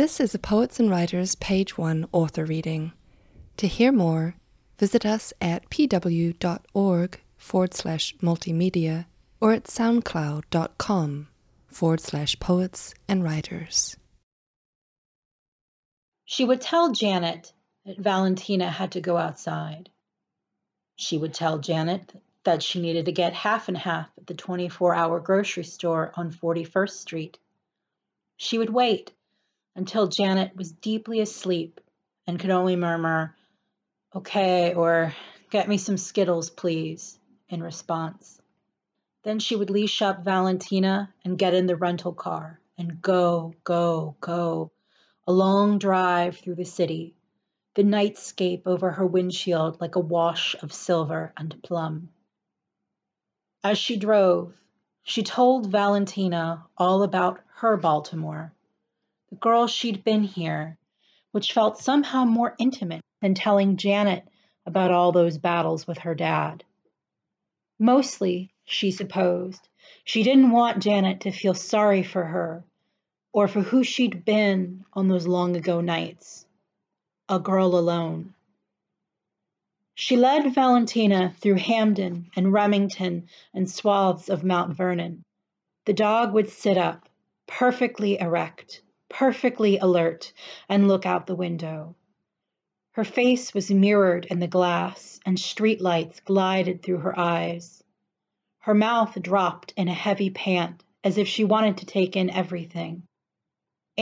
This 0.00 0.18
is 0.18 0.34
a 0.34 0.38
Poets 0.38 0.80
and 0.80 0.88
Writers 0.88 1.34
Page 1.34 1.76
1 1.76 2.06
author 2.10 2.46
reading. 2.46 2.92
To 3.58 3.66
hear 3.66 3.92
more, 3.92 4.34
visit 4.78 5.04
us 5.04 5.34
at 5.42 5.68
pw.org 5.68 7.20
forward 7.36 7.74
slash 7.74 8.16
multimedia 8.22 9.04
or 9.42 9.52
at 9.52 9.64
soundcloud.com 9.64 11.28
forward 11.66 12.00
slash 12.00 12.40
poets 12.40 12.94
and 13.08 13.22
writers. 13.22 13.98
She 16.24 16.46
would 16.46 16.62
tell 16.62 16.92
Janet 16.92 17.52
that 17.84 17.98
Valentina 17.98 18.70
had 18.70 18.92
to 18.92 19.02
go 19.02 19.18
outside. 19.18 19.90
She 20.96 21.18
would 21.18 21.34
tell 21.34 21.58
Janet 21.58 22.14
that 22.44 22.62
she 22.62 22.80
needed 22.80 23.04
to 23.04 23.12
get 23.12 23.34
half 23.34 23.68
and 23.68 23.76
half 23.76 24.08
at 24.16 24.26
the 24.26 24.32
24 24.32 24.94
hour 24.94 25.20
grocery 25.20 25.64
store 25.64 26.10
on 26.16 26.32
41st 26.32 26.92
Street. 26.92 27.38
She 28.38 28.56
would 28.56 28.70
wait 28.70 29.12
until 29.80 30.06
Janet 30.06 30.54
was 30.54 30.72
deeply 30.72 31.20
asleep 31.20 31.80
and 32.26 32.38
could 32.38 32.50
only 32.50 32.76
murmur, 32.76 33.34
okay, 34.14 34.74
or 34.74 35.14
get 35.50 35.70
me 35.70 35.78
some 35.78 35.96
Skittles, 35.96 36.50
please, 36.50 37.18
in 37.48 37.62
response. 37.62 38.42
Then 39.22 39.38
she 39.38 39.56
would 39.56 39.70
leash 39.70 40.02
up 40.02 40.22
Valentina 40.22 41.14
and 41.24 41.38
get 41.38 41.54
in 41.54 41.64
the 41.64 41.76
rental 41.76 42.12
car 42.12 42.60
and 42.76 43.00
go, 43.00 43.54
go, 43.64 44.16
go. 44.20 44.70
A 45.26 45.32
long 45.32 45.78
drive 45.78 46.36
through 46.36 46.56
the 46.56 46.66
city, 46.66 47.14
the 47.74 47.82
nightscape 47.82 48.66
over 48.66 48.90
her 48.90 49.06
windshield 49.06 49.80
like 49.80 49.96
a 49.96 50.00
wash 50.00 50.54
of 50.62 50.74
silver 50.74 51.32
and 51.38 51.58
plum. 51.62 52.10
As 53.64 53.78
she 53.78 53.96
drove, 53.96 54.52
she 55.02 55.22
told 55.22 55.68
Valentina 55.68 56.66
all 56.76 57.02
about 57.02 57.40
her 57.60 57.78
Baltimore 57.78 58.52
the 59.30 59.36
girl 59.36 59.66
she'd 59.66 60.02
been 60.02 60.24
here, 60.24 60.76
which 61.32 61.52
felt 61.52 61.78
somehow 61.78 62.24
more 62.24 62.54
intimate 62.58 63.02
than 63.22 63.34
telling 63.34 63.76
Janet 63.76 64.26
about 64.66 64.90
all 64.90 65.12
those 65.12 65.38
battles 65.38 65.86
with 65.86 65.98
her 65.98 66.14
dad. 66.14 66.64
Mostly, 67.78 68.52
she 68.64 68.90
supposed, 68.90 69.68
she 70.04 70.22
didn't 70.22 70.50
want 70.50 70.82
Janet 70.82 71.20
to 71.20 71.30
feel 71.30 71.54
sorry 71.54 72.02
for 72.02 72.24
her 72.24 72.64
or 73.32 73.46
for 73.46 73.60
who 73.60 73.84
she'd 73.84 74.24
been 74.24 74.84
on 74.92 75.08
those 75.08 75.26
long 75.26 75.56
ago 75.56 75.80
nights. 75.80 76.44
A 77.28 77.38
girl 77.38 77.76
alone. 77.76 78.34
She 79.94 80.16
led 80.16 80.52
Valentina 80.52 81.32
through 81.38 81.56
Hampden 81.56 82.30
and 82.34 82.52
Remington 82.52 83.28
and 83.54 83.70
swaths 83.70 84.28
of 84.28 84.42
Mount 84.42 84.76
Vernon. 84.76 85.22
The 85.84 85.92
dog 85.92 86.32
would 86.32 86.50
sit 86.50 86.76
up, 86.76 87.08
perfectly 87.46 88.18
erect, 88.18 88.82
perfectly 89.10 89.76
alert, 89.78 90.32
and 90.68 90.88
look 90.88 91.04
out 91.04 91.26
the 91.26 91.34
window. 91.34 91.94
Her 92.92 93.04
face 93.04 93.52
was 93.52 93.70
mirrored 93.70 94.24
in 94.26 94.38
the 94.38 94.46
glass, 94.46 95.20
and 95.26 95.38
street 95.38 95.80
lights 95.80 96.20
glided 96.20 96.82
through 96.82 96.98
her 96.98 97.18
eyes. 97.18 97.82
Her 98.60 98.74
mouth 98.74 99.20
dropped 99.20 99.74
in 99.76 99.88
a 99.88 99.94
heavy 99.94 100.30
pant, 100.30 100.84
as 101.04 101.18
if 101.18 101.28
she 101.28 101.44
wanted 101.44 101.76
to 101.78 101.86
take 101.86 102.16
in 102.16 102.30
everything. 102.30 103.02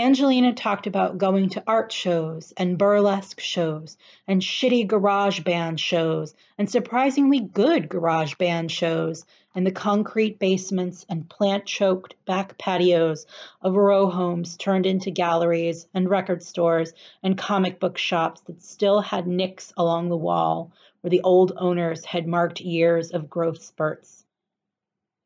Angelina 0.00 0.52
talked 0.52 0.88
about 0.88 1.18
going 1.18 1.50
to 1.50 1.62
art 1.68 1.92
shows 1.92 2.52
and 2.56 2.76
burlesque 2.76 3.38
shows 3.38 3.96
and 4.26 4.42
shitty 4.42 4.88
garage 4.88 5.40
band 5.40 5.78
shows 5.78 6.34
and 6.58 6.68
surprisingly 6.68 7.38
good 7.38 7.88
garage 7.88 8.34
band 8.34 8.72
shows 8.72 9.24
in 9.54 9.62
the 9.62 9.70
concrete 9.70 10.40
basements 10.40 11.06
and 11.08 11.28
plant 11.28 11.64
choked 11.64 12.16
back 12.24 12.58
patios 12.58 13.26
of 13.62 13.76
row 13.76 14.10
homes 14.10 14.56
turned 14.56 14.84
into 14.84 15.12
galleries 15.12 15.86
and 15.94 16.10
record 16.10 16.42
stores 16.42 16.92
and 17.22 17.38
comic 17.38 17.78
book 17.78 17.96
shops 17.96 18.40
that 18.42 18.64
still 18.64 19.00
had 19.00 19.28
nicks 19.28 19.72
along 19.76 20.08
the 20.08 20.16
wall 20.16 20.72
where 21.02 21.10
the 21.10 21.22
old 21.22 21.52
owners 21.56 22.04
had 22.04 22.26
marked 22.26 22.60
years 22.60 23.12
of 23.12 23.30
growth 23.30 23.62
spurts. 23.62 24.24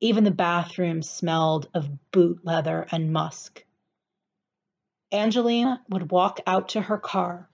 Even 0.02 0.24
the 0.24 0.30
bathrooms 0.30 1.08
smelled 1.08 1.68
of 1.72 2.10
boot 2.10 2.40
leather 2.44 2.86
and 2.90 3.14
musk. 3.14 3.64
Angelina 5.10 5.82
would 5.88 6.10
walk 6.10 6.40
out 6.46 6.70
to 6.70 6.82
her 6.82 6.98
car, 6.98 7.48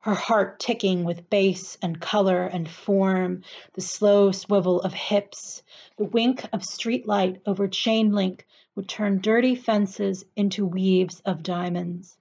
her 0.00 0.14
heart 0.14 0.58
ticking 0.58 1.04
with 1.04 1.30
bass 1.30 1.78
and 1.82 2.00
color 2.00 2.46
and 2.46 2.68
form, 2.68 3.42
the 3.74 3.80
slow 3.80 4.32
swivel 4.32 4.80
of 4.80 4.92
hips, 4.92 5.62
the 5.98 6.04
wink 6.04 6.44
of 6.52 6.64
street 6.64 7.06
light 7.06 7.42
over 7.46 7.68
chain 7.68 8.12
link 8.12 8.46
would 8.74 8.88
turn 8.88 9.20
dirty 9.20 9.54
fences 9.54 10.24
into 10.34 10.66
weaves 10.66 11.20
of 11.20 11.42
diamonds. 11.42 12.16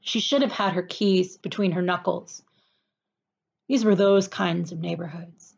She 0.00 0.20
should 0.20 0.42
have 0.42 0.52
had 0.52 0.74
her 0.74 0.82
keys 0.82 1.38
between 1.38 1.72
her 1.72 1.82
knuckles. 1.82 2.42
These 3.68 3.84
were 3.84 3.94
those 3.94 4.28
kinds 4.28 4.72
of 4.72 4.80
neighborhoods. 4.80 5.56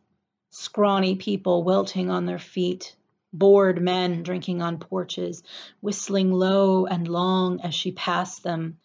Scrawny 0.51 1.17
people 1.17 1.65
wilting 1.65 2.11
on 2.11 2.27
their 2.27 2.39
feet, 2.39 2.95
bored 3.33 3.81
men 3.81 4.23
drinking 4.23 4.63
on 4.63 4.79
porches, 4.79 5.43
whistling 5.81 6.33
low 6.33 6.87
and 6.87 7.07
long 7.09 7.61
as 7.61 7.75
she 7.75 7.93
passed 7.93 8.43
them, 8.43 8.79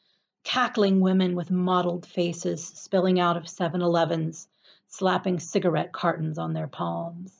cackling 0.44 1.00
women 1.00 1.36
with 1.36 1.50
mottled 1.52 2.06
faces 2.06 2.66
spilling 2.66 3.20
out 3.20 3.38
of 3.38 3.50
7 3.50 3.82
Elevens, 3.82 4.48
slapping 4.88 5.40
cigarette 5.40 5.92
cartons 5.92 6.38
on 6.38 6.54
their 6.54 6.68
palms. 6.68 7.34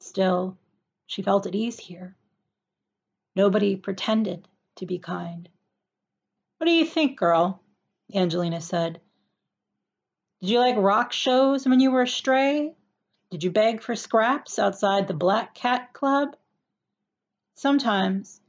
Still, 0.00 0.56
she 1.06 1.22
felt 1.22 1.46
at 1.46 1.54
ease 1.54 1.78
here. 1.78 2.16
Nobody 3.36 3.76
pretended 3.76 4.48
to 4.76 4.86
be 4.86 4.98
kind. 4.98 5.48
What 6.58 6.66
do 6.66 6.72
you 6.72 6.84
think, 6.84 7.18
girl? 7.18 7.62
Angelina 8.14 8.60
said. 8.60 9.00
Did 10.40 10.50
you 10.50 10.58
like 10.60 10.76
rock 10.76 11.12
shows 11.12 11.66
when 11.66 11.80
you 11.80 11.90
were 11.90 12.02
a 12.02 12.08
stray? 12.08 12.74
Did 13.30 13.44
you 13.44 13.50
beg 13.50 13.82
for 13.82 13.94
scraps 13.94 14.58
outside 14.58 15.06
the 15.06 15.12
Black 15.12 15.54
Cat 15.54 15.92
Club? 15.92 16.34
Sometimes 17.56 18.40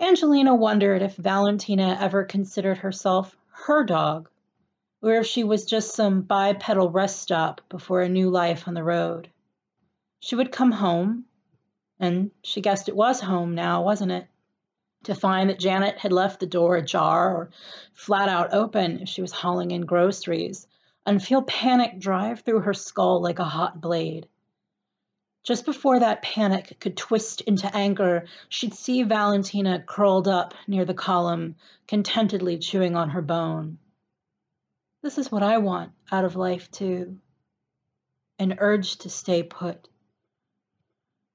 Angelina 0.00 0.54
wondered 0.54 1.02
if 1.02 1.16
Valentina 1.16 1.98
ever 2.00 2.22
considered 2.22 2.78
herself 2.78 3.36
her 3.48 3.82
dog, 3.82 4.30
or 5.02 5.14
if 5.14 5.26
she 5.26 5.42
was 5.42 5.64
just 5.64 5.96
some 5.96 6.22
bipedal 6.22 6.90
rest 6.90 7.22
stop 7.22 7.60
before 7.68 8.02
a 8.02 8.08
new 8.08 8.30
life 8.30 8.68
on 8.68 8.74
the 8.74 8.84
road. 8.84 9.30
She 10.20 10.36
would 10.36 10.52
come 10.52 10.70
home, 10.70 11.24
and 11.98 12.30
she 12.42 12.60
guessed 12.60 12.88
it 12.88 12.94
was 12.94 13.20
home 13.20 13.56
now, 13.56 13.82
wasn't 13.82 14.12
it? 14.12 14.28
To 15.04 15.16
find 15.16 15.50
that 15.50 15.58
Janet 15.58 15.98
had 15.98 16.12
left 16.12 16.38
the 16.38 16.46
door 16.46 16.76
ajar 16.76 17.34
or 17.34 17.50
flat 17.92 18.28
out 18.28 18.54
open 18.54 19.00
if 19.00 19.08
she 19.08 19.22
was 19.22 19.32
hauling 19.32 19.72
in 19.72 19.86
groceries, 19.86 20.68
and 21.06 21.22
feel 21.22 21.42
panic 21.42 21.98
drive 21.98 22.40
through 22.40 22.60
her 22.60 22.74
skull 22.74 23.20
like 23.20 23.38
a 23.38 23.44
hot 23.44 23.80
blade. 23.80 24.28
Just 25.42 25.66
before 25.66 26.00
that 26.00 26.22
panic 26.22 26.78
could 26.80 26.96
twist 26.96 27.42
into 27.42 27.74
anger, 27.76 28.26
she'd 28.48 28.72
see 28.72 29.02
Valentina 29.02 29.82
curled 29.86 30.26
up 30.26 30.54
near 30.66 30.84
the 30.84 30.94
column, 30.94 31.56
contentedly 31.86 32.58
chewing 32.58 32.96
on 32.96 33.10
her 33.10 33.20
bone. 33.20 33.78
This 35.02 35.18
is 35.18 35.30
what 35.30 35.42
I 35.42 35.58
want 35.58 35.92
out 36.10 36.24
of 36.24 36.36
life, 36.36 36.70
too 36.70 37.18
an 38.38 38.56
urge 38.58 38.96
to 38.96 39.08
stay 39.08 39.42
put. 39.42 39.88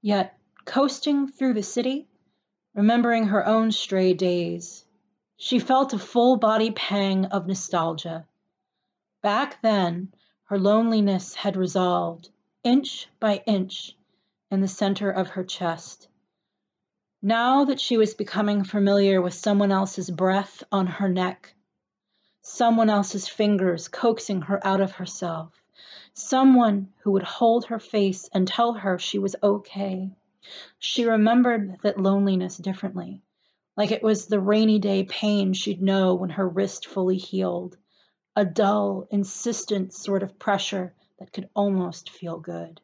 Yet, 0.02 0.38
coasting 0.66 1.28
through 1.28 1.54
the 1.54 1.64
city, 1.64 2.08
remembering 2.74 3.28
her 3.28 3.46
own 3.46 3.72
stray 3.72 4.14
days, 4.14 4.86
she 5.38 5.60
felt 5.60 5.94
a 5.94 6.00
full 6.00 6.38
body 6.38 6.72
pang 6.72 7.26
of 7.26 7.48
nostalgia 7.48 8.26
Back 9.22 9.62
then, 9.62 10.14
her 10.46 10.58
loneliness 10.58 11.36
had 11.36 11.58
resolved, 11.58 12.30
inch 12.64 13.10
by 13.20 13.44
inch, 13.46 13.98
in 14.50 14.62
the 14.62 14.68
center 14.70 15.12
of 15.12 15.32
her 15.32 15.44
chest. 15.44 16.08
Now 17.22 17.66
that 17.66 17.82
she 17.82 17.98
was 17.98 18.14
becoming 18.14 18.64
familiar 18.64 19.22
with 19.22 19.34
someone 19.34 19.74
else's 19.74 20.10
breath 20.10 20.64
on 20.72 20.88
her 20.88 21.10
neck, 21.10 21.54
someone 22.44 22.90
else's 22.90 23.28
fingers 23.28 23.90
coaxing 23.90 24.44
her 24.44 24.66
out 24.66 24.80
of 24.80 24.94
herself, 24.94 25.52
someone 26.14 26.94
who 27.00 27.12
would 27.12 27.24
hold 27.24 27.66
her 27.66 27.80
face 27.80 28.30
and 28.32 28.48
tell 28.48 28.72
her 28.72 28.98
she 28.98 29.20
was 29.20 29.36
okay, 29.44 30.10
she 30.78 31.04
remembered 31.04 31.78
that 31.82 32.00
loneliness 32.00 32.56
differently, 32.56 33.22
like 33.76 33.92
it 33.92 34.02
was 34.02 34.28
the 34.28 34.40
rainy 34.40 34.80
day 34.80 35.04
pain 35.04 35.52
she'd 35.52 35.82
know 35.82 36.16
when 36.16 36.30
her 36.30 36.48
wrist 36.48 36.88
fully 36.88 37.18
healed 37.18 37.76
a 38.40 38.46
dull, 38.46 39.06
insistent 39.12 39.94
sort 39.94 40.24
of 40.24 40.40
pressure 40.40 40.94
that 41.20 41.34
could 41.34 41.50
almost 41.54 42.10
feel 42.10 42.40
good. 42.40 42.80